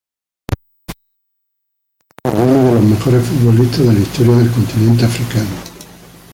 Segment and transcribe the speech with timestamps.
[2.23, 5.55] Es considerado como uno de los mejores futbolistas de la historia del continente Africano.